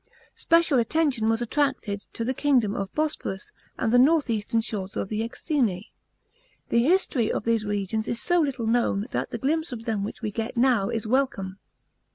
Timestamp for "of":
2.73-2.91, 4.97-5.09, 7.31-7.43, 9.71-9.85